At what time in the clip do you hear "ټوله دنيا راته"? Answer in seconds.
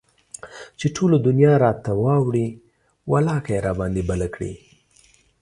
0.95-1.91